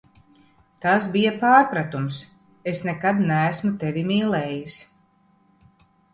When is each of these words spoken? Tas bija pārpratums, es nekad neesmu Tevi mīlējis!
Tas 0.85 1.03
bija 1.15 1.33
pārpratums, 1.43 2.17
es 2.73 2.81
nekad 2.89 3.21
neesmu 3.27 3.71
Tevi 3.85 4.05
mīlējis! 4.09 4.81